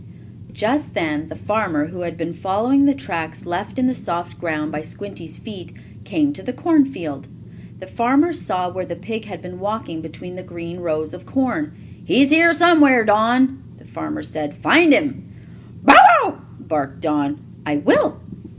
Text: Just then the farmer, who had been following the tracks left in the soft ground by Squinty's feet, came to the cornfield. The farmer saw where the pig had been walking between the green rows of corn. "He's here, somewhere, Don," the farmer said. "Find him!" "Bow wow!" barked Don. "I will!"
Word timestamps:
Just 0.51 0.95
then 0.95 1.27
the 1.27 1.35
farmer, 1.35 1.85
who 1.85 1.99
had 2.01 2.17
been 2.17 2.33
following 2.33 2.85
the 2.87 2.95
tracks 2.95 3.45
left 3.45 3.77
in 3.77 3.85
the 3.85 3.93
soft 3.93 4.39
ground 4.39 4.71
by 4.71 4.81
Squinty's 4.81 5.37
feet, 5.37 5.73
came 6.05 6.33
to 6.33 6.41
the 6.41 6.53
cornfield. 6.53 7.27
The 7.77 7.85
farmer 7.85 8.33
saw 8.33 8.67
where 8.67 8.83
the 8.83 8.95
pig 8.95 9.25
had 9.25 9.43
been 9.43 9.59
walking 9.59 10.01
between 10.01 10.33
the 10.35 10.41
green 10.41 10.79
rows 10.79 11.13
of 11.13 11.27
corn. 11.27 11.73
"He's 12.03 12.31
here, 12.31 12.51
somewhere, 12.51 13.05
Don," 13.05 13.61
the 13.77 13.85
farmer 13.85 14.23
said. 14.23 14.55
"Find 14.55 14.91
him!" 14.91 15.23
"Bow 15.83 15.93
wow!" 16.23 16.41
barked 16.59 17.01
Don. 17.01 17.37
"I 17.63 17.77
will!" 17.77 18.19